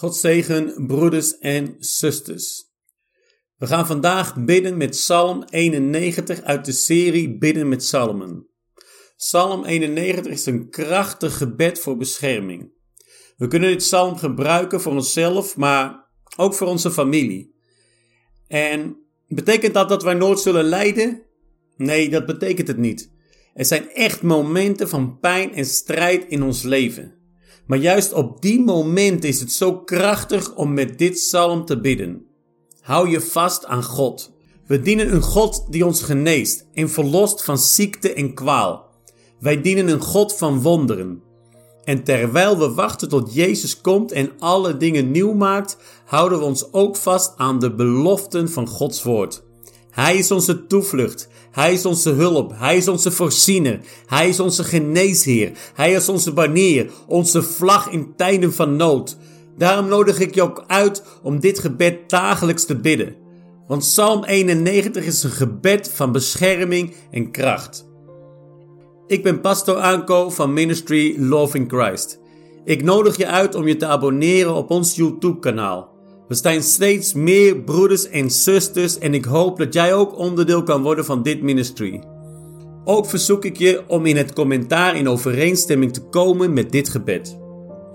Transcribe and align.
God 0.00 0.16
zegen, 0.16 0.86
broeders 0.86 1.38
en 1.38 1.74
zusters. 1.78 2.64
We 3.56 3.66
gaan 3.66 3.86
vandaag 3.86 4.44
bidden 4.44 4.76
met 4.76 4.90
Psalm 4.90 5.44
91 5.50 6.42
uit 6.42 6.64
de 6.64 6.72
serie 6.72 7.38
Bidden 7.38 7.68
met 7.68 7.78
Psalmen. 7.78 8.46
Psalm 9.16 9.64
91 9.64 10.32
is 10.32 10.46
een 10.46 10.70
krachtig 10.70 11.36
gebed 11.36 11.78
voor 11.78 11.96
bescherming. 11.96 12.72
We 13.36 13.48
kunnen 13.48 13.68
dit 13.68 13.78
psalm 13.78 14.16
gebruiken 14.16 14.80
voor 14.80 14.92
onszelf, 14.92 15.56
maar 15.56 16.08
ook 16.36 16.54
voor 16.54 16.66
onze 16.66 16.90
familie. 16.90 17.54
En 18.46 18.96
betekent 19.28 19.74
dat 19.74 19.88
dat 19.88 20.02
wij 20.02 20.14
nooit 20.14 20.40
zullen 20.40 20.64
lijden? 20.64 21.22
Nee, 21.76 22.10
dat 22.10 22.26
betekent 22.26 22.68
het 22.68 22.78
niet. 22.78 23.10
Er 23.54 23.64
zijn 23.64 23.90
echt 23.90 24.22
momenten 24.22 24.88
van 24.88 25.18
pijn 25.18 25.54
en 25.54 25.64
strijd 25.64 26.24
in 26.28 26.42
ons 26.42 26.62
leven. 26.62 27.19
Maar 27.70 27.78
juist 27.78 28.12
op 28.12 28.42
die 28.42 28.60
moment 28.60 29.24
is 29.24 29.40
het 29.40 29.52
zo 29.52 29.78
krachtig 29.78 30.54
om 30.54 30.72
met 30.72 30.98
dit 30.98 31.12
psalm 31.12 31.64
te 31.64 31.80
bidden. 31.80 32.26
Hou 32.80 33.08
je 33.08 33.20
vast 33.20 33.66
aan 33.66 33.82
God. 33.84 34.32
We 34.66 34.80
dienen 34.80 35.12
een 35.14 35.22
God 35.22 35.66
die 35.68 35.86
ons 35.86 36.02
geneest 36.02 36.66
en 36.74 36.90
verlost 36.90 37.44
van 37.44 37.58
ziekte 37.58 38.12
en 38.12 38.34
kwaal. 38.34 38.88
Wij 39.40 39.60
dienen 39.60 39.88
een 39.88 40.00
God 40.00 40.36
van 40.36 40.62
wonderen. 40.62 41.22
En 41.84 42.04
terwijl 42.04 42.58
we 42.58 42.74
wachten 42.74 43.08
tot 43.08 43.34
Jezus 43.34 43.80
komt 43.80 44.12
en 44.12 44.30
alle 44.38 44.76
dingen 44.76 45.10
nieuw 45.10 45.32
maakt, 45.32 45.76
houden 46.04 46.38
we 46.38 46.44
ons 46.44 46.72
ook 46.72 46.96
vast 46.96 47.32
aan 47.36 47.58
de 47.58 47.74
beloften 47.74 48.50
van 48.50 48.68
Gods 48.68 49.02
woord. 49.02 49.42
Hij 49.90 50.16
is 50.16 50.30
onze 50.30 50.66
toevlucht. 50.66 51.28
Hij 51.50 51.72
is 51.72 51.86
onze 51.86 52.10
hulp. 52.10 52.52
Hij 52.54 52.76
is 52.76 52.88
onze 52.88 53.10
voorziener. 53.10 53.80
Hij 54.06 54.28
is 54.28 54.40
onze 54.40 54.64
geneesheer. 54.64 55.52
Hij 55.74 55.92
is 55.92 56.08
onze 56.08 56.32
banier, 56.32 56.90
onze 57.06 57.42
vlag 57.42 57.90
in 57.90 58.12
tijden 58.16 58.52
van 58.52 58.76
nood. 58.76 59.16
Daarom 59.56 59.88
nodig 59.88 60.20
ik 60.20 60.34
je 60.34 60.42
ook 60.42 60.64
uit 60.66 61.02
om 61.22 61.40
dit 61.40 61.58
gebed 61.58 62.10
dagelijks 62.10 62.64
te 62.64 62.76
bidden. 62.76 63.14
Want 63.66 63.82
Psalm 63.82 64.24
91 64.24 65.04
is 65.04 65.22
een 65.22 65.30
gebed 65.30 65.90
van 65.94 66.12
bescherming 66.12 66.94
en 67.10 67.30
kracht. 67.30 67.88
Ik 69.06 69.22
ben 69.22 69.40
Pastor 69.40 69.76
Anko 69.76 70.30
van 70.30 70.52
Ministry 70.52 71.14
Loving 71.18 71.72
Christ. 71.72 72.20
Ik 72.64 72.82
nodig 72.82 73.16
je 73.16 73.26
uit 73.26 73.54
om 73.54 73.66
je 73.66 73.76
te 73.76 73.86
abonneren 73.86 74.54
op 74.54 74.70
ons 74.70 74.96
YouTube-kanaal. 74.96 75.94
We 76.30 76.36
zijn 76.36 76.62
steeds 76.62 77.12
meer 77.12 77.56
broeders 77.56 78.08
en 78.08 78.30
zusters 78.30 78.98
en 78.98 79.14
ik 79.14 79.24
hoop 79.24 79.58
dat 79.58 79.74
jij 79.74 79.94
ook 79.94 80.18
onderdeel 80.18 80.62
kan 80.62 80.82
worden 80.82 81.04
van 81.04 81.22
dit 81.22 81.42
ministry. 81.42 82.02
Ook 82.84 83.06
verzoek 83.06 83.44
ik 83.44 83.56
je 83.56 83.82
om 83.86 84.06
in 84.06 84.16
het 84.16 84.32
commentaar 84.32 84.96
in 84.96 85.08
overeenstemming 85.08 85.92
te 85.92 86.00
komen 86.00 86.52
met 86.52 86.72
dit 86.72 86.88
gebed. 86.88 87.38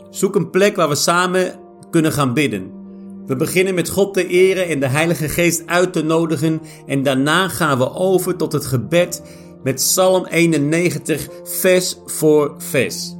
Zoek 0.09 0.35
een 0.35 0.49
plek 0.49 0.75
waar 0.75 0.89
we 0.89 0.95
samen 0.95 1.59
kunnen 1.89 2.11
gaan 2.11 2.33
bidden. 2.33 2.71
We 3.25 3.35
beginnen 3.35 3.75
met 3.75 3.89
God 3.89 4.13
te 4.13 4.27
eren 4.27 4.67
en 4.67 4.79
de 4.79 4.87
Heilige 4.87 5.29
Geest 5.29 5.63
uit 5.65 5.93
te 5.93 6.03
nodigen 6.03 6.61
en 6.85 7.03
daarna 7.03 7.47
gaan 7.47 7.77
we 7.77 7.93
over 7.93 8.35
tot 8.35 8.51
het 8.51 8.65
gebed 8.65 9.21
met 9.63 9.75
Psalm 9.75 10.25
91 10.25 11.27
vers 11.43 11.97
voor 12.05 12.53
vers. 12.57 13.14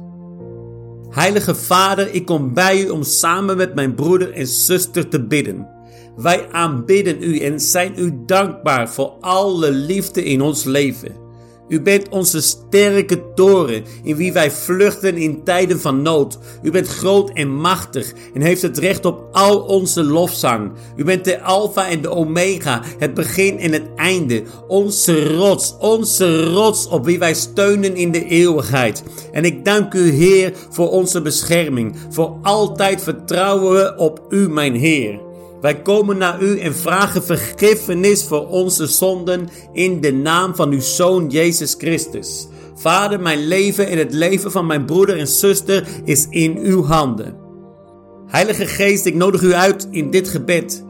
Heilige 1.16 1.54
Vader, 1.54 2.14
ik 2.14 2.26
kom 2.26 2.54
bij 2.54 2.84
u 2.84 2.88
om 2.88 3.02
samen 3.02 3.56
met 3.56 3.74
mijn 3.74 3.94
broeder 3.94 4.32
en 4.32 4.46
zuster 4.46 5.08
te 5.08 5.26
bidden. 5.26 5.68
Wij 6.16 6.48
aanbidden 6.52 7.22
u 7.22 7.38
en 7.38 7.60
zijn 7.60 7.94
u 7.96 8.18
dankbaar 8.26 8.90
voor 8.90 9.12
alle 9.20 9.70
liefde 9.70 10.24
in 10.24 10.40
ons 10.40 10.64
leven. 10.64 11.25
U 11.68 11.80
bent 11.80 12.08
onze 12.08 12.40
sterke 12.40 13.32
toren 13.34 13.84
in 14.02 14.16
wie 14.16 14.32
wij 14.32 14.50
vluchten 14.50 15.16
in 15.16 15.44
tijden 15.44 15.80
van 15.80 16.02
nood. 16.02 16.38
U 16.62 16.70
bent 16.70 16.88
groot 16.88 17.30
en 17.30 17.54
machtig 17.54 18.12
en 18.34 18.40
heeft 18.40 18.62
het 18.62 18.78
recht 18.78 19.04
op 19.04 19.28
al 19.32 19.58
onze 19.58 20.04
lofzang. 20.04 20.72
U 20.96 21.04
bent 21.04 21.24
de 21.24 21.42
Alpha 21.42 21.88
en 21.88 22.02
de 22.02 22.10
Omega, 22.10 22.82
het 22.98 23.14
begin 23.14 23.58
en 23.58 23.72
het 23.72 23.86
einde. 23.96 24.42
Onze 24.68 25.36
rots, 25.36 25.74
onze 25.78 26.44
rots 26.44 26.88
op 26.88 27.04
wie 27.04 27.18
wij 27.18 27.34
steunen 27.34 27.96
in 27.96 28.10
de 28.10 28.24
eeuwigheid. 28.24 29.02
En 29.32 29.44
ik 29.44 29.64
dank 29.64 29.94
u 29.94 30.10
Heer 30.10 30.52
voor 30.70 30.90
onze 30.90 31.22
bescherming. 31.22 31.96
Voor 32.10 32.38
altijd 32.42 33.02
vertrouwen 33.02 33.72
we 33.72 33.94
op 33.96 34.20
u 34.28 34.48
mijn 34.48 34.74
Heer. 34.74 35.25
Wij 35.60 35.82
komen 35.82 36.18
naar 36.18 36.42
u 36.42 36.58
en 36.58 36.74
vragen 36.74 37.22
vergiffenis 37.22 38.24
voor 38.24 38.48
onze 38.48 38.86
zonden 38.86 39.48
in 39.72 40.00
de 40.00 40.12
naam 40.12 40.54
van 40.54 40.70
uw 40.70 40.80
Zoon 40.80 41.28
Jezus 41.28 41.74
Christus. 41.78 42.48
Vader, 42.74 43.20
mijn 43.20 43.46
leven 43.46 43.88
en 43.88 43.98
het 43.98 44.12
leven 44.12 44.50
van 44.50 44.66
mijn 44.66 44.84
broeder 44.84 45.18
en 45.18 45.28
zuster 45.28 45.86
is 46.04 46.26
in 46.30 46.58
uw 46.58 46.84
handen. 46.84 47.36
Heilige 48.26 48.66
Geest, 48.66 49.06
ik 49.06 49.14
nodig 49.14 49.42
u 49.42 49.54
uit 49.54 49.88
in 49.90 50.10
dit 50.10 50.28
gebed. 50.28 50.84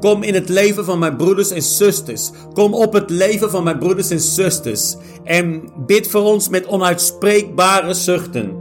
Kom 0.00 0.22
in 0.22 0.34
het 0.34 0.48
leven 0.48 0.84
van 0.84 0.98
mijn 0.98 1.16
broeders 1.16 1.50
en 1.50 1.62
zusters. 1.62 2.30
Kom 2.52 2.74
op 2.74 2.92
het 2.92 3.10
leven 3.10 3.50
van 3.50 3.64
mijn 3.64 3.78
broeders 3.78 4.10
en 4.10 4.20
zusters. 4.20 4.96
En 5.24 5.62
bid 5.86 6.08
voor 6.08 6.22
ons 6.22 6.48
met 6.48 6.66
onuitspreekbare 6.66 7.94
zuchten. 7.94 8.56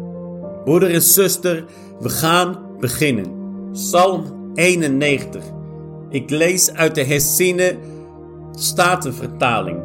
Broeder 0.64 0.92
en 0.92 1.02
zuster, 1.02 1.66
we 2.00 2.10
gaan 2.10 2.60
beginnen. 2.80 3.38
Psalm 3.72 4.39
91. 4.60 5.44
Ik 6.10 6.30
lees 6.30 6.74
uit 6.74 6.96
de 6.96 7.04
Hessine 7.04 7.78
Statenvertaling. 8.52 9.80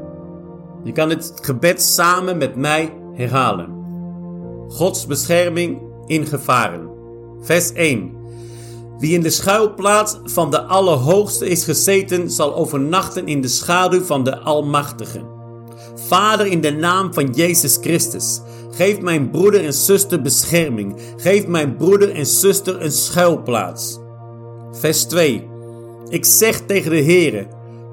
Je 0.85 0.93
kan 0.93 1.11
het 1.11 1.33
gebed 1.43 1.83
samen 1.83 2.39
met 2.39 2.57
mij 2.57 2.93
herhalen. 3.12 3.69
Gods 4.69 5.07
bescherming 5.07 5.83
in 6.07 6.27
gevaren. 6.27 6.89
Vers 7.41 7.73
1. 7.73 8.12
Wie 8.99 9.15
in 9.15 9.21
de 9.23 9.31
schuilplaats 9.31 10.19
van 10.25 10.51
de 10.51 10.62
Allerhoogste 10.62 11.49
is 11.49 11.65
gezeten, 11.65 12.31
zal 12.31 12.55
overnachten 12.55 13.27
in 13.27 13.41
de 13.41 13.49
schaduw 13.49 14.03
van 14.03 14.25
de 14.25 14.39
Almachtige. 14.39 15.23
Vader, 15.95 16.47
in 16.47 16.61
de 16.61 16.73
naam 16.73 17.15
van 17.15 17.31
Jezus 17.31 17.79
Christus, 17.81 18.41
geef 18.71 19.01
mijn 19.01 19.31
broeder 19.31 19.65
en 19.65 19.73
zuster 19.73 20.23
bescherming. 20.23 20.95
Geef 21.17 21.47
mijn 21.47 21.77
broeder 21.77 22.11
en 22.15 22.27
zuster 22.27 22.83
een 22.83 22.93
schuilplaats. 22.93 24.03
Vers 24.75 25.05
2. 25.05 25.49
Ik 26.09 26.25
zeg 26.25 26.61
tegen 26.67 26.91
de 26.91 27.03
Heere, 27.03 27.47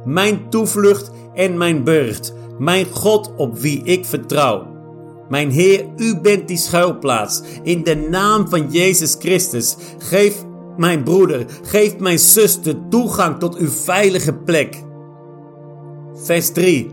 mijn 0.06 0.50
toevlucht 0.50 1.12
en 1.34 1.58
mijn 1.58 1.84
burcht, 1.84 2.34
mijn 2.60 2.86
God 2.92 3.32
op 3.38 3.58
wie 3.58 3.84
ik 3.84 4.06
vertrouw. 4.06 4.68
Mijn 5.30 5.52
Heer, 5.52 5.86
u 5.98 6.20
bent 6.20 6.48
die 6.48 6.58
schuilplaats. 6.58 7.42
In 7.64 7.84
de 7.84 7.96
naam 7.96 8.50
van 8.50 8.72
Jezus 8.72 9.16
Christus, 9.20 9.76
geef 9.98 10.36
mijn 10.78 11.04
broeder, 11.04 11.46
geef 11.64 11.98
mijn 11.98 12.20
zuster 12.20 12.76
toegang 12.90 13.40
tot 13.40 13.58
uw 13.58 13.70
veilige 13.70 14.34
plek. 14.34 14.84
Vers 16.14 16.52
3. 16.52 16.90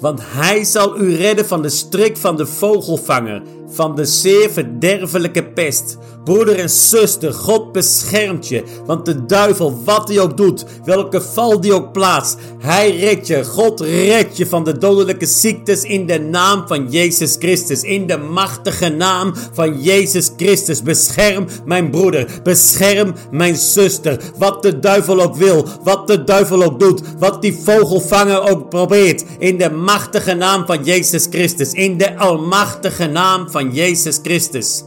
Want 0.00 0.20
hij 0.22 0.64
zal 0.64 1.00
u 1.00 1.14
redden 1.14 1.46
van 1.46 1.62
de 1.62 1.68
strik 1.68 2.16
van 2.16 2.36
de 2.36 2.46
vogelvanger, 2.46 3.42
van 3.70 3.94
de 3.94 4.04
zeer 4.04 4.50
verderfelijke 4.50 5.44
pest. 5.44 5.96
Broeder 6.24 6.58
en 6.58 6.70
zuster, 6.70 7.32
God 7.32 7.72
beschermt 7.72 8.48
je, 8.48 8.62
want 8.86 9.04
de 9.04 9.26
duivel, 9.26 9.80
wat 9.84 10.08
hij 10.08 10.20
ook 10.20 10.36
doet, 10.36 10.64
welke 10.84 11.20
val 11.20 11.60
die 11.60 11.72
ook 11.72 11.92
plaatst, 11.92 12.36
hij 12.58 12.96
redt 12.96 13.26
je. 13.26 13.44
God 13.44 13.80
redt 13.80 14.36
je 14.36 14.46
van 14.46 14.64
de 14.64 14.78
dodelijke 14.78 15.26
ziektes 15.26 15.82
in 15.82 16.06
de 16.06 16.20
naam 16.20 16.64
van 16.66 16.90
Jezus 16.90 17.36
Christus. 17.38 17.82
In 17.82 18.06
de 18.06 18.16
machtige 18.16 18.88
naam 18.88 19.34
van 19.52 19.82
Jezus 19.82 20.30
Christus. 20.36 20.82
Bescherm 20.82 21.46
mijn 21.64 21.90
broeder, 21.90 22.40
bescherm 22.42 23.14
mijn 23.30 23.56
zuster. 23.56 24.20
Wat 24.38 24.62
de 24.62 24.78
duivel 24.78 25.22
ook 25.22 25.36
wil, 25.36 25.66
wat 25.82 26.06
de 26.06 26.24
duivel 26.24 26.62
ook 26.62 26.80
doet, 26.80 27.00
wat 27.18 27.42
die 27.42 27.58
vogelvanger 27.64 28.50
ook 28.50 28.68
probeert. 28.68 29.24
In 29.38 29.58
de 29.58 29.70
machtige 29.70 30.34
naam 30.34 30.66
van 30.66 30.84
Jezus 30.84 31.26
Christus. 31.30 31.72
In 31.72 31.98
de 31.98 32.18
almachtige 32.18 33.06
naam 33.06 33.50
van 33.50 33.55
Jezus 33.64 34.18
Christus. 34.22 34.82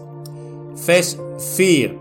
Vers 0.75 1.15
4. 1.37 1.91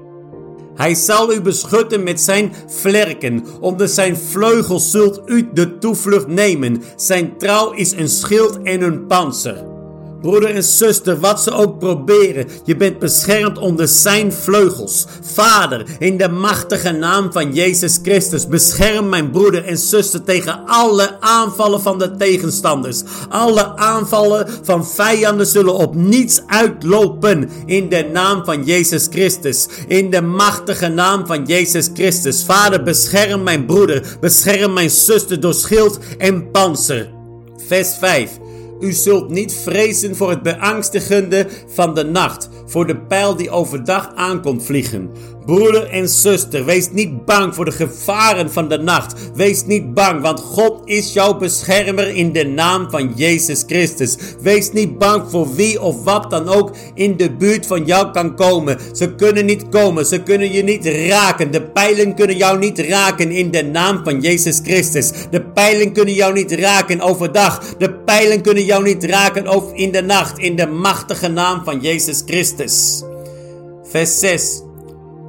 Hij 0.74 0.94
zal 0.94 1.32
u 1.32 1.40
beschutten 1.40 2.02
met 2.02 2.20
zijn 2.20 2.52
vlerken. 2.66 3.44
Onder 3.60 3.88
zijn 3.88 4.16
vleugels 4.16 4.90
zult 4.90 5.20
u 5.26 5.48
de 5.52 5.78
toevlucht 5.78 6.26
nemen. 6.26 6.82
Zijn 6.96 7.36
trouw 7.38 7.72
is 7.72 7.92
een 7.92 8.08
schild 8.08 8.62
en 8.62 8.82
een 8.82 9.06
panzer. 9.06 9.77
Broeder 10.20 10.54
en 10.54 10.64
zuster, 10.64 11.20
wat 11.20 11.42
ze 11.42 11.50
ook 11.50 11.78
proberen, 11.78 12.46
je 12.64 12.76
bent 12.76 12.98
beschermd 12.98 13.58
onder 13.58 13.88
zijn 13.88 14.32
vleugels. 14.32 15.06
Vader, 15.22 15.86
in 15.98 16.16
de 16.16 16.28
machtige 16.28 16.90
naam 16.90 17.32
van 17.32 17.54
Jezus 17.54 17.98
Christus, 18.02 18.46
bescherm 18.46 19.08
mijn 19.08 19.30
broeder 19.30 19.64
en 19.64 19.78
zuster 19.78 20.24
tegen 20.24 20.62
alle 20.66 21.20
aanvallen 21.20 21.80
van 21.80 21.98
de 21.98 22.16
tegenstanders. 22.16 23.02
Alle 23.28 23.76
aanvallen 23.76 24.46
van 24.62 24.86
vijanden 24.86 25.46
zullen 25.46 25.74
op 25.74 25.94
niets 25.94 26.42
uitlopen. 26.46 27.50
In 27.66 27.88
de 27.88 28.08
naam 28.12 28.44
van 28.44 28.64
Jezus 28.64 29.06
Christus. 29.10 29.68
In 29.86 30.10
de 30.10 30.20
machtige 30.20 30.88
naam 30.88 31.26
van 31.26 31.44
Jezus 31.44 31.90
Christus. 31.94 32.44
Vader, 32.44 32.82
bescherm 32.82 33.42
mijn 33.42 33.66
broeder, 33.66 34.16
bescherm 34.20 34.72
mijn 34.72 34.90
zuster 34.90 35.40
door 35.40 35.54
schild 35.54 35.98
en 36.18 36.50
panzer. 36.50 37.10
Vers 37.66 37.94
5. 38.00 38.30
U 38.80 38.92
zult 38.92 39.28
niet 39.28 39.54
vrezen 39.54 40.16
voor 40.16 40.30
het 40.30 40.42
beangstigende 40.42 41.46
van 41.66 41.94
de 41.94 42.04
nacht, 42.04 42.48
voor 42.68 42.86
de 42.86 42.96
pijl 42.96 43.36
die 43.36 43.50
overdag 43.50 44.10
aankomt 44.14 44.64
vliegen. 44.64 45.10
Broeder 45.46 45.90
en 45.90 46.08
zuster, 46.08 46.64
wees 46.64 46.90
niet 46.90 47.24
bang 47.24 47.54
voor 47.54 47.64
de 47.64 47.72
gevaren 47.72 48.52
van 48.52 48.68
de 48.68 48.78
nacht. 48.78 49.30
Wees 49.34 49.64
niet 49.66 49.94
bang, 49.94 50.20
want 50.20 50.40
God 50.40 50.80
is 50.84 51.12
jouw 51.12 51.38
beschermer 51.38 52.08
in 52.08 52.32
de 52.32 52.46
naam 52.46 52.90
van 52.90 53.12
Jezus 53.16 53.64
Christus. 53.66 54.16
Wees 54.40 54.72
niet 54.72 54.98
bang 54.98 55.30
voor 55.30 55.54
wie 55.54 55.82
of 55.82 56.04
wat 56.04 56.30
dan 56.30 56.48
ook 56.48 56.70
in 56.94 57.16
de 57.16 57.30
buurt 57.30 57.66
van 57.66 57.84
jou 57.84 58.10
kan 58.10 58.36
komen. 58.36 58.78
Ze 58.92 59.14
kunnen 59.14 59.44
niet 59.44 59.68
komen, 59.68 60.06
ze 60.06 60.22
kunnen 60.22 60.52
je 60.52 60.62
niet 60.62 60.86
raken. 60.86 61.50
De 61.50 61.62
pijlen 61.62 62.14
kunnen 62.14 62.36
jou 62.36 62.58
niet 62.58 62.78
raken 62.78 63.30
in 63.30 63.50
de 63.50 63.62
naam 63.62 64.00
van 64.04 64.20
Jezus 64.20 64.60
Christus. 64.62 65.10
De 65.30 65.42
pijlen 65.42 65.92
kunnen 65.92 66.14
jou 66.14 66.32
niet 66.32 66.52
raken 66.52 67.00
overdag. 67.00 67.60
De 67.78 67.92
pijlen 67.92 68.40
kunnen 68.40 68.64
jou 68.64 68.82
niet 68.82 69.04
raken 69.04 69.46
over 69.46 69.76
in 69.76 69.92
de 69.92 70.02
nacht. 70.02 70.38
In 70.38 70.56
de 70.56 70.66
machtige 70.66 71.28
naam 71.28 71.64
van 71.64 71.80
Jezus 71.80 72.22
Christus. 72.26 72.57
Vers 73.82 74.18
6. 74.18 74.62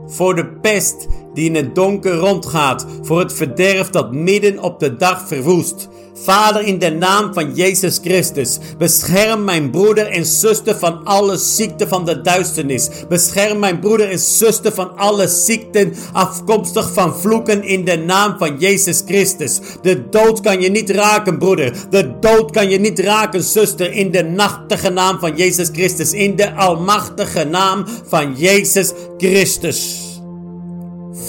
Voor 0.07 0.35
de 0.35 0.45
pest 0.45 1.07
die 1.33 1.45
in 1.45 1.55
het 1.55 1.75
donker 1.75 2.15
rondgaat, 2.15 2.85
voor 3.01 3.19
het 3.19 3.33
verderf 3.33 3.89
dat 3.89 4.13
midden 4.13 4.59
op 4.59 4.79
de 4.79 4.95
dag 4.95 5.27
verwoest. 5.27 5.89
Vader, 6.24 6.62
in 6.62 6.80
de 6.80 6.89
naam 6.89 7.33
van 7.33 7.54
Jezus 7.54 8.00
Christus, 8.04 8.57
bescherm 8.77 9.44
mijn 9.44 9.69
broeder 9.69 10.07
en 10.07 10.25
zuster 10.25 10.75
van 10.75 11.04
alle 11.04 11.38
ziekten 11.38 11.88
van 11.88 12.06
de 12.06 12.21
duisternis. 12.21 12.89
Bescherm 13.10 13.60
mijn 13.60 13.80
broeder 13.80 14.10
en 14.10 14.19
zuster 14.19 14.71
van 14.71 14.98
alle 14.98 15.27
ziekten 15.27 15.94
afkomstig 16.13 16.94
van 16.94 17.19
vloeken 17.19 17.63
in 17.63 17.86
de 17.86 17.98
naam 17.98 18.38
van 18.38 18.57
Jezus 18.60 19.01
Christus. 19.06 19.60
De 19.81 20.10
dood 20.10 20.42
kan 20.42 20.62
je 20.62 20.69
niet 20.69 20.89
raken, 20.89 21.38
broeder. 21.38 21.74
De 21.89 22.19
dood 22.19 22.51
kan 22.51 22.69
je 22.69 22.80
niet 22.80 23.00
raken, 23.00 23.44
zuster, 23.44 23.92
in 23.92 24.12
de 24.12 24.24
nachtige 24.24 24.89
naam 24.89 25.19
van 25.19 25.36
Jezus 25.36 25.69
Christus. 25.74 26.12
In 26.12 26.36
de 26.36 26.54
almachtige 26.54 27.44
naam 27.44 27.86
van 28.07 28.36
Jezus 28.36 28.92
Christus. 29.18 29.98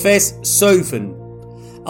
Vers 0.01 0.33
7. 0.41 1.20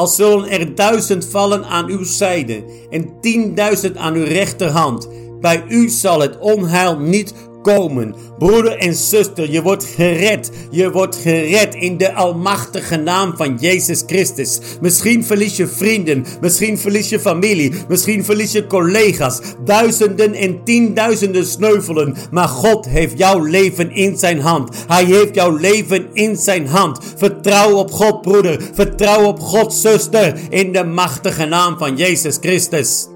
Al 0.01 0.07
zullen 0.07 0.51
er 0.51 0.75
duizend 0.75 1.27
vallen 1.27 1.65
aan 1.65 1.89
uw 1.89 2.05
zijde 2.05 2.65
en 2.91 3.21
tienduizend 3.21 3.97
aan 3.97 4.15
uw 4.15 4.25
rechterhand. 4.25 5.09
Bij 5.41 5.65
u 5.69 5.89
zal 5.89 6.21
het 6.21 6.39
onheil 6.39 6.99
niet 6.99 7.35
komen. 7.63 8.15
Broeder 8.39 8.77
en 8.77 8.95
zuster, 8.95 9.51
je 9.51 9.63
wordt 9.63 9.85
gered. 9.85 10.51
Je 10.71 10.91
wordt 10.91 11.17
gered 11.17 11.75
in 11.75 11.97
de 11.97 12.13
almachtige 12.15 12.97
naam 12.97 13.37
van 13.37 13.57
Jezus 13.61 14.03
Christus. 14.07 14.61
Misschien 14.81 15.25
verlies 15.25 15.57
je 15.57 15.67
vrienden, 15.67 16.25
misschien 16.41 16.79
verlies 16.79 17.09
je 17.09 17.21
familie, 17.21 17.73
misschien 17.89 18.25
verlies 18.25 18.53
je 18.53 18.67
collega's. 18.67 19.41
Duizenden 19.65 20.35
en 20.35 20.65
tienduizenden 20.65 21.47
sneuvelen, 21.47 22.17
maar 22.31 22.49
God 22.49 22.89
heeft 22.89 23.19
jouw 23.19 23.45
leven 23.45 23.91
in 23.91 24.17
zijn 24.17 24.41
hand. 24.41 24.77
Hij 24.87 25.05
heeft 25.05 25.35
jouw 25.35 25.57
leven 25.57 26.07
in 26.13 26.37
zijn 26.37 26.67
hand. 26.67 26.99
Vertrouw 27.17 27.73
op 27.75 27.91
God, 27.91 28.21
broeder. 28.21 28.61
Vertrouw 28.73 29.25
op 29.25 29.41
God, 29.41 29.75
zuster, 29.75 30.39
in 30.49 30.73
de 30.73 30.85
machtige 30.85 31.45
naam 31.45 31.79
van 31.79 31.97
Jezus 31.97 32.37
Christus. 32.41 33.07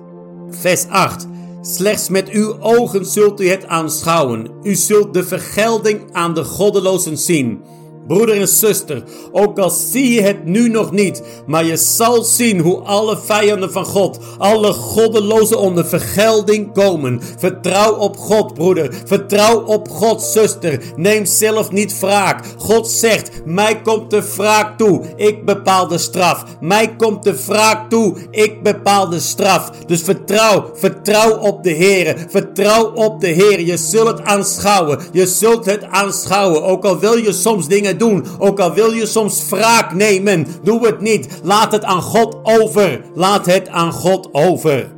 Vers 0.50 0.86
8. 0.88 1.26
Slechts 1.66 2.08
met 2.08 2.28
uw 2.28 2.60
ogen 2.60 3.06
zult 3.06 3.40
u 3.40 3.48
het 3.48 3.66
aanschouwen. 3.66 4.50
U 4.62 4.74
zult 4.74 5.14
de 5.14 5.24
vergelding 5.24 6.00
aan 6.12 6.34
de 6.34 6.44
goddelozen 6.44 7.18
zien. 7.18 7.62
Broeder 8.06 8.40
en 8.40 8.48
zuster, 8.48 9.02
ook 9.32 9.58
al 9.58 9.70
zie 9.70 10.12
je 10.12 10.20
het 10.20 10.44
nu 10.44 10.68
nog 10.68 10.92
niet, 10.92 11.22
maar 11.46 11.64
je 11.64 11.76
zal 11.76 12.22
zien 12.22 12.60
hoe 12.60 12.78
alle 12.78 13.18
vijanden 13.24 13.72
van 13.72 13.84
God, 13.84 14.18
alle 14.38 14.72
goddelozen 14.72 15.58
onder 15.58 15.86
vergelding 15.86 16.72
komen. 16.72 17.20
Vertrouw 17.38 17.94
op 17.94 18.16
God, 18.16 18.54
broeder. 18.54 18.94
Vertrouw 19.04 19.64
op 19.64 19.88
God, 19.88 20.22
zuster. 20.22 20.80
Neem 20.96 21.24
zelf 21.24 21.70
niet 21.70 22.00
wraak. 22.00 22.44
God 22.58 22.88
zegt, 22.88 23.30
mij 23.44 23.82
komt 23.82 24.10
de 24.10 24.32
wraak 24.36 24.78
toe. 24.78 25.02
Ik 25.16 25.44
bepaal 25.44 25.88
de 25.88 25.98
straf. 25.98 26.44
Mij 26.60 26.96
komt 26.96 27.22
de 27.22 27.44
wraak 27.46 27.90
toe. 27.90 28.16
Ik 28.30 28.62
bepaal 28.62 29.08
de 29.08 29.20
straf. 29.20 29.70
Dus 29.86 30.02
vertrouw, 30.02 30.70
vertrouw 30.74 31.38
op 31.38 31.62
de 31.62 31.70
Heer. 31.70 32.26
Vertrouw 32.28 32.92
op 32.94 33.20
de 33.20 33.28
Heer. 33.28 33.60
Je 33.60 33.76
zult 33.76 34.06
het 34.06 34.22
aanschouwen. 34.22 34.98
Je 35.12 35.26
zult 35.26 35.64
het 35.64 35.84
aanschouwen. 35.84 36.62
Ook 36.62 36.84
al 36.84 36.98
wil 36.98 37.16
je 37.16 37.32
soms 37.32 37.68
dingen 37.68 37.93
doen. 37.96 38.24
Ook 38.38 38.60
al 38.60 38.74
wil 38.74 38.92
je 38.92 39.06
soms 39.06 39.48
wraak 39.48 39.94
nemen, 39.94 40.46
doe 40.62 40.86
het 40.86 41.00
niet. 41.00 41.28
Laat 41.42 41.72
het 41.72 41.84
aan 41.84 42.02
God 42.02 42.36
over. 42.42 43.00
Laat 43.14 43.46
het 43.46 43.68
aan 43.68 43.92
God 43.92 44.28
over. 44.32 44.92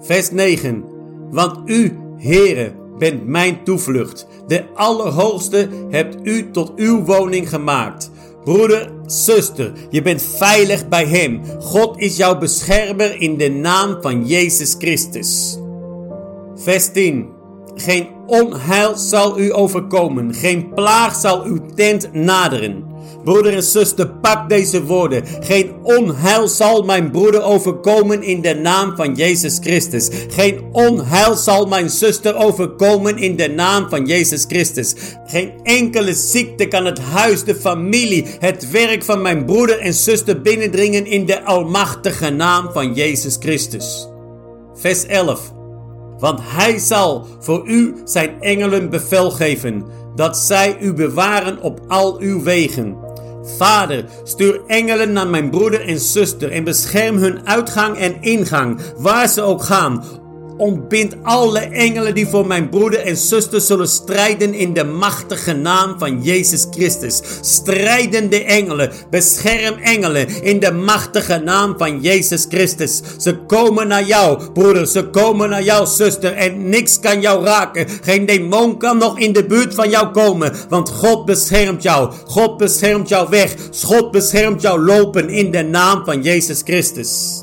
Vers 0.00 0.30
9. 0.30 0.84
Want 1.30 1.70
u, 1.70 1.98
Heere, 2.16 2.72
bent 2.98 3.26
mijn 3.26 3.64
toevlucht. 3.64 4.26
De 4.46 4.64
Allerhoogste 4.74 5.68
hebt 5.90 6.16
u 6.22 6.50
tot 6.50 6.72
uw 6.76 7.04
woning 7.04 7.48
gemaakt. 7.48 8.10
Broeder, 8.44 8.90
zuster, 9.06 9.72
je 9.90 10.02
bent 10.02 10.22
veilig 10.22 10.88
bij 10.88 11.06
Hem. 11.06 11.40
God 11.60 11.98
is 11.98 12.16
jouw 12.16 12.38
beschermer 12.38 13.20
in 13.20 13.36
de 13.36 13.50
naam 13.50 13.98
van 14.00 14.26
Jezus 14.26 14.74
Christus. 14.78 15.58
Vers 16.54 16.92
10. 16.92 17.28
Geen 17.74 18.06
onheil 18.28 18.96
zal 18.96 19.38
u 19.38 19.54
overkomen, 19.54 20.34
geen 20.34 20.74
plaag 20.74 21.16
zal 21.16 21.42
uw 21.42 21.58
tent 21.74 22.12
naderen. 22.12 22.96
Broeder 23.24 23.54
en 23.54 23.62
zuster, 23.62 24.08
pak 24.08 24.48
deze 24.48 24.84
woorden. 24.84 25.24
Geen 25.40 25.72
onheil 25.82 26.48
zal 26.48 26.82
mijn 26.82 27.10
broeder 27.10 27.42
overkomen 27.42 28.22
in 28.22 28.40
de 28.40 28.54
naam 28.54 28.96
van 28.96 29.14
Jezus 29.14 29.58
Christus. 29.60 30.08
Geen 30.28 30.60
onheil 30.72 31.36
zal 31.36 31.66
mijn 31.66 31.90
zuster 31.90 32.36
overkomen 32.36 33.18
in 33.18 33.36
de 33.36 33.48
naam 33.48 33.88
van 33.88 34.06
Jezus 34.06 34.44
Christus. 34.48 34.94
Geen 35.26 35.52
enkele 35.62 36.14
ziekte 36.14 36.66
kan 36.66 36.84
het 36.84 36.98
huis, 36.98 37.44
de 37.44 37.54
familie, 37.54 38.26
het 38.38 38.70
werk 38.70 39.04
van 39.04 39.22
mijn 39.22 39.44
broeder 39.44 39.78
en 39.78 39.94
zuster 39.94 40.40
binnendringen 40.40 41.06
in 41.06 41.26
de 41.26 41.44
almachtige 41.44 42.30
naam 42.30 42.72
van 42.72 42.94
Jezus 42.94 43.36
Christus. 43.40 44.08
Vers 44.74 45.06
11. 45.06 45.57
Want 46.18 46.40
hij 46.42 46.78
zal 46.78 47.26
voor 47.40 47.68
u 47.68 47.94
zijn 48.04 48.30
engelen 48.40 48.90
bevel 48.90 49.30
geven, 49.30 49.84
dat 50.16 50.36
zij 50.36 50.76
u 50.80 50.92
bewaren 50.92 51.62
op 51.62 51.80
al 51.88 52.18
uw 52.20 52.42
wegen. 52.42 52.96
Vader, 53.56 54.04
stuur 54.24 54.60
engelen 54.66 55.12
naar 55.12 55.26
mijn 55.26 55.50
broeder 55.50 55.88
en 55.88 56.00
zuster 56.00 56.50
en 56.52 56.64
bescherm 56.64 57.16
hun 57.16 57.46
uitgang 57.46 57.96
en 57.96 58.16
ingang, 58.20 58.80
waar 58.96 59.28
ze 59.28 59.42
ook 59.42 59.62
gaan, 59.62 60.04
ontbind 60.58 61.16
alle 61.22 61.58
engelen 61.58 62.14
die 62.14 62.26
voor 62.26 62.46
mijn 62.46 62.68
broeder 62.68 63.00
en 63.00 63.16
zuster 63.16 63.60
zullen 63.60 63.88
strijden 63.88 64.54
in 64.54 64.72
de 64.72 64.84
machtige 64.84 65.52
naam 65.52 65.98
van 65.98 66.22
Jezus 66.22 66.66
Christus. 66.70 67.20
Strijdende 67.40 68.44
engelen, 68.44 68.90
bescherm 69.10 69.78
engelen 69.78 70.42
in 70.42 70.60
de 70.60 70.72
machtige 70.72 71.38
naam 71.38 71.74
van 71.78 72.00
Jezus 72.00 72.46
Christus. 72.48 73.02
Ze 73.18 73.36
komen 73.46 73.88
naar 73.88 74.04
jou, 74.04 74.52
broeder, 74.52 74.86
ze 74.86 75.04
komen 75.04 75.50
naar 75.50 75.62
jou, 75.62 75.86
zuster, 75.86 76.32
en 76.32 76.68
niks 76.68 77.00
kan 77.00 77.20
jou 77.20 77.44
raken. 77.44 77.86
Geen 78.02 78.26
demon 78.26 78.78
kan 78.78 78.98
nog 78.98 79.18
in 79.18 79.32
de 79.32 79.44
buurt 79.44 79.74
van 79.74 79.90
jou 79.90 80.10
komen, 80.10 80.52
want 80.68 80.88
God 80.88 81.24
beschermt 81.24 81.82
jou. 81.82 82.12
God 82.24 82.56
beschermt 82.56 83.08
jou 83.08 83.28
weg. 83.30 83.54
God 83.82 84.10
beschermt 84.10 84.62
jou 84.62 84.80
lopen 84.80 85.28
in 85.28 85.50
de 85.50 85.62
naam 85.62 86.04
van 86.04 86.22
Jezus 86.22 86.60
Christus. 86.64 87.42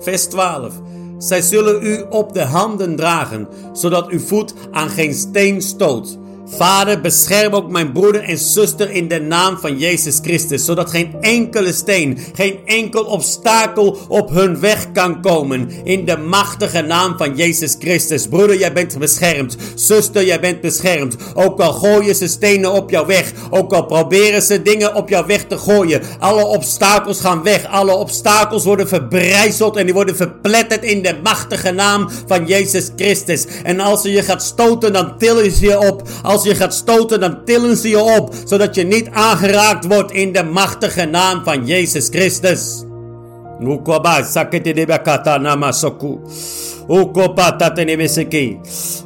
Vers 0.00 0.24
12. 0.24 0.72
Zij 1.18 1.40
zullen 1.40 1.82
u 1.82 2.04
op 2.10 2.32
de 2.32 2.42
handen 2.42 2.96
dragen, 2.96 3.48
zodat 3.72 4.08
uw 4.08 4.20
voet 4.20 4.54
aan 4.70 4.88
geen 4.88 5.14
steen 5.14 5.62
stoot. 5.62 6.18
Vader, 6.46 7.00
bescherm 7.00 7.54
ook 7.54 7.70
mijn 7.70 7.92
broeder 7.92 8.22
en 8.22 8.38
zuster 8.38 8.90
in 8.90 9.08
de 9.08 9.20
naam 9.20 9.58
van 9.58 9.78
Jezus 9.78 10.18
Christus, 10.22 10.64
zodat 10.64 10.90
geen 10.90 11.14
enkele 11.20 11.72
steen, 11.72 12.18
geen 12.34 12.58
enkel 12.64 13.04
obstakel 13.04 13.98
op 14.08 14.30
hun 14.30 14.60
weg 14.60 14.92
kan 14.92 15.22
komen. 15.22 15.70
In 15.84 16.04
de 16.04 16.16
machtige 16.16 16.80
naam 16.80 17.16
van 17.16 17.36
Jezus 17.36 17.76
Christus. 17.78 18.28
Broeder, 18.28 18.58
jij 18.58 18.72
bent 18.72 18.98
beschermd. 18.98 19.56
Zuster, 19.74 20.24
jij 20.24 20.40
bent 20.40 20.60
beschermd. 20.60 21.16
Ook 21.34 21.60
al 21.60 21.72
gooien 21.72 22.14
ze 22.14 22.26
stenen 22.28 22.72
op 22.72 22.90
jouw 22.90 23.06
weg, 23.06 23.32
ook 23.50 23.72
al 23.72 23.84
proberen 23.84 24.42
ze 24.42 24.62
dingen 24.62 24.94
op 24.94 25.08
jouw 25.08 25.26
weg 25.26 25.44
te 25.44 25.58
gooien. 25.58 26.02
Alle 26.18 26.44
obstakels 26.44 27.20
gaan 27.20 27.42
weg. 27.42 27.66
Alle 27.66 27.94
obstakels 27.94 28.64
worden 28.64 28.88
verbrijzeld 28.88 29.76
en 29.76 29.84
die 29.84 29.94
worden 29.94 30.16
verpletterd 30.16 30.84
in 30.84 31.02
de 31.02 31.16
machtige 31.22 31.70
naam 31.70 32.08
van 32.26 32.46
Jezus 32.46 32.90
Christus. 32.96 33.46
En 33.62 33.80
als 33.80 34.02
ze 34.02 34.10
je 34.10 34.22
gaat 34.22 34.42
stoten, 34.42 34.92
dan 34.92 35.18
tillen 35.18 35.50
ze 35.50 35.66
je 35.66 35.78
op. 35.78 36.02
Als 36.34 36.44
je 36.44 36.54
gaat 36.54 36.74
stoten, 36.74 37.20
dan 37.20 37.44
tillen 37.44 37.76
ze 37.76 37.88
je 37.88 38.02
op, 38.02 38.34
zodat 38.44 38.74
je 38.74 38.82
niet 38.82 39.08
aangeraakt 39.10 39.86
wordt 39.86 40.12
in 40.12 40.32
de 40.32 40.42
machtige 40.42 41.04
naam 41.04 41.44
van 41.44 41.66
Jezus 41.66 42.08
Christus. 42.08 42.84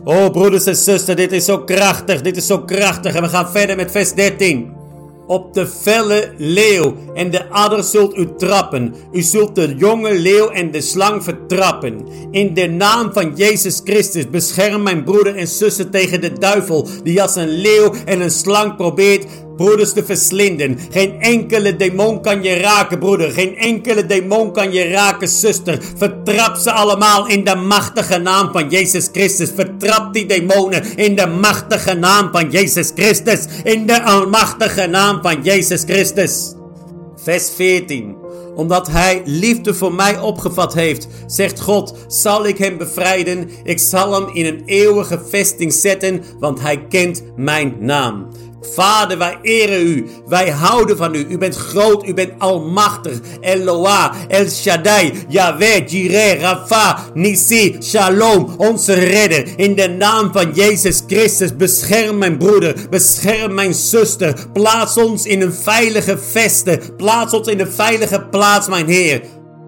Oh, 0.04 0.30
broeders 0.30 0.64
en 0.64 0.76
zusters, 0.76 1.16
dit 1.16 1.32
is 1.32 1.44
zo 1.44 1.58
krachtig, 1.58 2.20
dit 2.20 2.37
is 2.37 2.47
zo 2.47 2.58
krachtig. 2.58 3.14
En 3.14 3.23
we 3.23 3.28
gaan 3.28 3.50
verder 3.50 3.76
met 3.76 3.90
vers 3.90 4.12
13. 4.12 4.77
Op 5.28 5.54
de 5.54 5.66
felle 5.66 6.32
leeuw 6.37 6.94
en 7.14 7.30
de 7.30 7.49
adder 7.49 7.85
zult 7.85 8.16
u 8.16 8.28
trappen. 8.37 8.94
U 9.12 9.23
zult 9.23 9.54
de 9.54 9.75
jonge 9.76 10.14
leeuw 10.14 10.49
en 10.49 10.70
de 10.70 10.80
slang 10.80 11.25
vertrappen. 11.25 12.06
In 12.30 12.54
de 12.54 12.66
naam 12.66 13.12
van 13.12 13.32
Jezus 13.35 13.80
Christus 13.85 14.30
bescherm 14.30 14.82
mijn 14.82 15.04
broeder 15.04 15.37
en 15.37 15.49
zussen 15.49 15.90
tegen 15.90 16.20
de 16.20 16.32
duivel 16.32 16.87
die 17.02 17.23
als 17.23 17.37
een 17.37 17.49
leeuw 17.49 17.92
en 18.04 18.20
een 18.20 18.30
slang 18.30 18.76
probeert 18.76 19.26
broeders 19.59 19.93
te 19.93 20.05
verslinden. 20.05 20.79
Geen 20.91 21.21
enkele 21.21 21.77
demon 21.77 22.23
kan 22.23 22.43
je 22.43 22.55
raken, 22.55 22.99
broeder. 22.99 23.31
Geen 23.31 23.57
enkele 23.57 24.07
demon 24.07 24.53
kan 24.53 24.73
je 24.73 24.88
raken, 24.88 25.29
zuster. 25.29 25.79
Vertrap 25.97 26.57
ze 26.57 26.73
allemaal 26.73 27.27
in 27.27 27.45
de 27.45 27.55
machtige 27.55 28.19
naam 28.19 28.53
van 28.53 28.69
Jezus 28.69 29.09
Christus. 29.12 29.50
Vertrap 29.55 30.12
die 30.12 30.27
demonen 30.27 30.97
in 30.97 31.17
de 31.17 31.27
machtige 31.27 31.95
naam 31.95 32.29
van 32.33 32.50
Jezus 32.50 32.93
Christus. 32.95 33.45
In 33.62 33.87
de 33.87 34.03
almachtige 34.03 34.87
naam 34.87 35.23
van 35.23 35.43
Jezus 35.43 35.83
Christus. 35.83 36.55
Vers 37.17 37.50
14 37.57 38.27
omdat 38.59 38.88
hij 38.88 39.23
liefde 39.25 39.75
voor 39.75 39.93
mij 39.95 40.21
opgevat 40.21 40.75
heeft, 40.75 41.09
zegt 41.27 41.61
God, 41.61 41.95
zal 42.07 42.47
ik 42.47 42.59
hem 42.59 42.77
bevrijden. 42.77 43.50
Ik 43.62 43.79
zal 43.79 44.12
hem 44.12 44.35
in 44.35 44.47
een 44.47 44.62
eeuwige 44.65 45.21
vesting 45.29 45.73
zetten, 45.73 46.23
want 46.38 46.61
hij 46.61 46.87
kent 46.88 47.23
mijn 47.37 47.77
naam. 47.81 48.29
Vader, 48.61 49.19
wij 49.19 49.38
eren 49.43 49.87
u. 49.87 50.07
Wij 50.27 50.50
houden 50.50 50.97
van 50.97 51.15
u. 51.15 51.27
U 51.29 51.38
bent 51.38 51.57
groot, 51.57 52.07
u 52.07 52.15
bent 52.15 52.33
almachtig. 52.38 53.19
Eloah, 53.41 54.15
El 54.29 54.49
Shaddai, 54.49 55.12
Yahweh, 55.29 55.87
Jireh, 55.87 56.41
Rafa, 56.41 56.99
Nisi, 57.15 57.77
Shalom, 57.83 58.55
onze 58.57 58.95
redder. 58.95 59.49
In 59.57 59.75
de 59.75 59.88
naam 59.88 60.33
van 60.33 60.53
Jezus 60.55 61.03
Christus, 61.07 61.57
bescherm 61.57 62.19
mijn 62.19 62.38
broeder, 62.38 62.75
bescherm 62.91 63.55
mijn 63.55 63.75
zuster. 63.75 64.35
Plaats 64.53 64.97
ons 64.97 65.27
in 65.27 65.41
een 65.41 65.53
veilige 65.53 66.19
veste. 66.19 66.81
Plaats 66.97 67.33
ons 67.33 67.49
in 67.49 67.61
een 67.61 67.73
veilige 67.73 68.27
plaats, 68.31 68.69
mijn 68.69 68.87
Heer. 68.87 69.23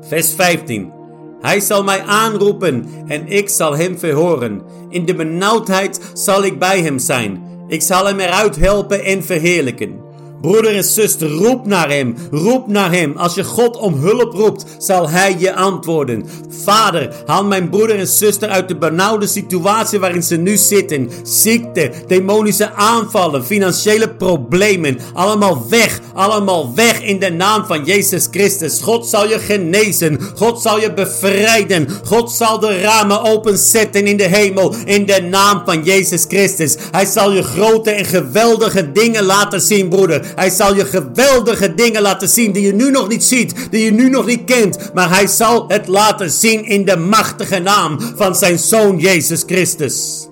Vers 0.09 0.35
15. 0.35 0.92
Hij 1.40 1.61
zal 1.61 1.85
mij 1.85 2.02
aanroepen 2.02 2.88
en 3.06 3.28
ik 3.28 3.49
zal 3.49 3.76
hem 3.76 3.99
verhoren. 3.99 4.62
In 4.88 5.04
de 5.04 5.14
benauwdheid 5.14 6.00
zal 6.12 6.44
ik 6.44 6.59
bij 6.59 6.80
hem 6.80 6.99
zijn. 6.99 7.50
Ik 7.70 7.82
zal 7.82 8.06
hem 8.06 8.20
eruit 8.20 8.56
helpen 8.56 9.04
en 9.04 9.24
verheerlijken. 9.24 10.09
Broeder 10.40 10.76
en 10.76 10.85
zuster, 10.85 11.28
roep 11.28 11.66
naar 11.66 11.90
hem. 11.90 12.16
Roep 12.30 12.66
naar 12.66 12.92
hem. 12.92 13.16
Als 13.16 13.35
je 13.35 13.44
God 13.44 13.76
om 13.76 13.94
hulp 13.94 14.32
roept, 14.32 14.64
zal 14.78 15.09
hij 15.09 15.37
je 15.38 15.54
antwoorden. 15.54 16.28
Vader, 16.64 17.14
haal 17.26 17.44
mijn 17.44 17.68
broeder 17.68 17.99
en 17.99 18.06
zuster 18.06 18.49
uit 18.49 18.68
de 18.68 18.76
benauwde 18.76 19.26
situatie 19.26 19.99
waarin 19.99 20.23
ze 20.23 20.37
nu 20.37 20.56
zitten. 20.56 21.11
Ziekte, 21.23 21.90
demonische 22.06 22.73
aanvallen, 22.73 23.44
financiële 23.44 24.09
problemen. 24.09 24.99
Allemaal 25.12 25.66
weg. 25.68 26.00
Allemaal 26.14 26.75
weg 26.75 27.02
in 27.02 27.18
de 27.18 27.30
naam 27.30 27.64
van 27.66 27.85
Jezus 27.85 28.28
Christus. 28.30 28.80
God 28.82 29.06
zal 29.06 29.28
je 29.28 29.38
genezen. 29.38 30.20
God 30.37 30.61
zal 30.61 30.80
je 30.80 30.92
bevrijden. 30.92 31.88
God 32.04 32.30
zal 32.30 32.59
de 32.59 32.80
ramen 32.80 33.23
openzetten 33.23 34.06
in 34.06 34.16
de 34.16 34.28
hemel. 34.28 34.75
In 34.85 35.06
de 35.06 35.23
naam 35.23 35.62
van 35.64 35.82
Jezus 35.82 36.25
Christus. 36.28 36.76
Hij 36.90 37.04
zal 37.04 37.32
je 37.32 37.42
grote 37.42 37.90
en 37.90 38.04
geweldige 38.04 38.92
dingen 38.92 39.25
laten 39.25 39.61
zien, 39.61 39.88
broeder. 39.88 40.29
Hij 40.34 40.50
zal 40.50 40.75
je 40.75 40.84
geweldige 40.84 41.75
dingen 41.75 42.02
laten 42.02 42.28
zien 42.28 42.52
die 42.52 42.62
je 42.62 42.72
nu 42.72 42.90
nog 42.90 43.08
niet 43.08 43.25
ziet, 43.25 43.54
die 43.70 43.84
je 43.84 43.92
nu 43.92 44.08
nog 44.08 44.26
niet 44.26 44.44
kent. 44.44 44.90
Maar 44.94 45.10
hij 45.10 45.26
zal 45.26 45.64
het 45.68 45.87
laten 45.87 46.30
zien 46.30 46.64
in 46.64 46.84
de 46.84 46.96
machtige 46.96 47.58
naam 47.58 48.00
van 48.16 48.34
zijn 48.34 48.58
zoon 48.58 48.99
Jezus 48.99 49.42
Christus. 49.46 50.28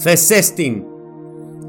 Vers 0.00 0.26
16. 0.26 0.84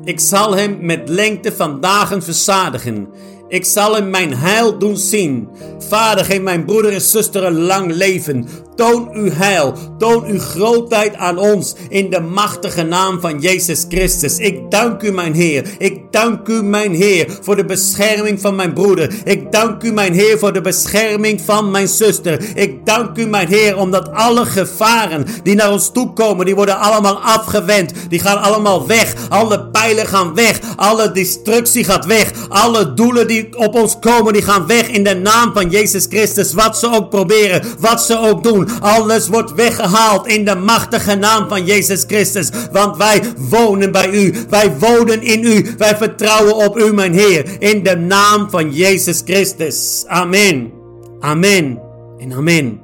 Ik 0.04 0.20
zal 0.20 0.56
hem 0.56 0.78
met 0.82 1.10
lengte 1.10 1.52
van 1.52 1.80
dagen 1.80 2.24
verzadigen. 2.24 3.08
Ik 3.48 3.66
zal 3.66 3.96
hem 3.96 4.10
mijn 4.10 4.36
heil 4.36 4.78
doen 4.78 4.98
zien. 4.98 5.50
Vader, 5.80 6.26
geef 6.26 6.42
mijn 6.42 6.66
broeder 6.66 6.94
en 6.94 7.02
zuster 7.02 7.44
een 7.44 7.60
lang 7.60 7.94
leven. 7.94 8.48
Toon 8.76 9.10
uw 9.14 9.32
heil, 9.32 9.74
toon 9.98 10.26
uw 10.26 10.40
grootheid 10.40 11.16
aan 11.16 11.38
ons 11.38 11.76
in 11.90 12.10
de 12.10 12.20
machtige 12.20 12.84
naam 12.84 13.20
van 13.20 13.40
Jezus 13.40 13.86
Christus. 13.90 14.38
Ik 14.38 14.72
dank 14.72 15.02
u, 15.02 15.12
mijn 15.12 15.34
Heer. 15.34 15.66
Ik 15.78 16.02
dank 16.12 16.48
u, 16.48 16.64
mijn 16.64 16.94
Heer, 16.94 17.38
voor 17.42 17.56
de 17.56 17.66
bescherming 17.66 18.42
van 18.42 18.56
mijn 18.56 18.74
broeder. 18.74 19.14
Ik 19.24 19.52
dank 19.52 19.84
u, 19.84 19.92
mijn 19.92 20.14
Heer, 20.14 20.40
voor 20.40 20.54
de 20.54 20.62
bescherming 20.62 21.42
van 21.42 21.72
mijn 21.72 21.88
zuster. 21.88 22.44
Ik 22.56 22.86
dank 22.86 23.18
u, 23.18 23.26
mijn 23.26 23.48
Heer, 23.48 23.78
omdat 23.78 24.12
alle 24.12 24.46
gevaren 24.46 25.26
die 25.44 25.56
naar 25.56 25.72
ons 25.72 25.92
toe 25.92 26.14
komen, 26.14 26.46
die 26.46 26.56
worden 26.56 26.80
allemaal 26.80 27.20
afgewend. 27.20 27.94
Die 28.10 28.20
gaan 28.20 28.42
allemaal 28.42 28.88
weg. 28.88 29.16
Alle 29.30 29.70
pijlen 29.86 30.06
gaan 30.06 30.34
weg. 30.34 30.60
Alle 30.76 31.12
destructie 31.12 31.84
gaat 31.84 32.06
weg. 32.06 32.32
Alle 32.50 32.94
doelen 32.94 33.28
die 33.28 33.58
op 33.58 33.76
ons 33.76 34.00
komen, 34.00 34.34
die 34.34 34.42
gaan 34.42 34.68
weg 34.68 34.88
in 34.88 35.04
de 35.04 35.16
naam 35.16 35.54
van 35.54 35.70
Jezus 35.70 36.06
Christus. 36.10 36.54
Wat 36.54 36.78
ze 36.78 36.92
ook 36.92 37.10
proberen, 37.10 37.64
wat 37.80 38.02
ze 38.02 38.20
ook 38.20 38.44
doen. 38.44 38.68
Alles 38.80 39.28
wordt 39.28 39.54
weggehaald 39.54 40.28
in 40.28 40.46
de 40.46 40.56
machtige 40.56 41.16
naam 41.16 41.50
van 41.50 41.66
Jezus 41.66 42.04
Christus. 42.08 42.50
Want 42.72 42.98
wij 42.98 43.22
wonen 43.38 43.92
bij 43.92 44.10
u. 44.10 44.34
Wij 44.50 44.78
wonen 44.80 45.22
in 45.22 45.44
u. 45.44 45.74
Wij 45.78 45.98
vertrouwen 45.98 46.56
op 46.56 46.78
u, 46.78 46.94
mijn 46.94 47.14
Heer. 47.14 47.46
In 47.60 47.84
de 47.84 47.96
naam 47.96 48.50
van 48.50 48.72
Jezus 48.72 49.22
Christus. 49.26 50.04
Amen. 50.08 50.72
Amen. 51.20 51.80
En 52.18 52.34
amen. 52.34 52.80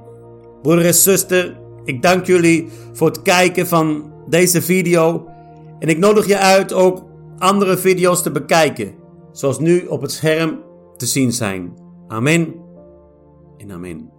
Broeder 0.62 0.86
en 0.86 0.94
zuster, 0.94 1.58
ik 1.86 2.02
dank 2.02 2.26
jullie 2.26 2.68
voor 2.94 3.08
het 3.08 3.22
kijken 3.22 3.68
van 3.68 4.12
deze 4.30 4.62
video. 4.62 5.31
En 5.82 5.88
ik 5.88 5.98
nodig 5.98 6.28
je 6.28 6.38
uit 6.38 6.74
ook 6.74 7.04
andere 7.38 7.78
video's 7.78 8.22
te 8.24 8.32
bekijken. 8.32 8.94
Zoals 9.32 9.60
nu 9.60 9.86
op 9.86 10.02
het 10.02 10.12
scherm 10.12 10.60
te 10.98 11.06
zien 11.06 11.32
zijn. 11.32 11.74
Amen 12.08 12.56
en 13.58 13.72
amen. 13.72 14.12